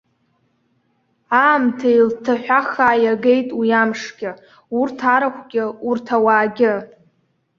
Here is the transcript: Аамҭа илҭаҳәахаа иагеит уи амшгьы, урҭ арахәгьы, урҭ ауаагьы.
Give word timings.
Аамҭа 1.43 1.89
илҭаҳәахаа 1.97 3.01
иагеит 3.03 3.49
уи 3.59 3.69
амшгьы, 3.81 4.31
урҭ 4.79 4.99
арахәгьы, 5.13 5.65
урҭ 5.89 6.07
ауаагьы. 6.15 6.73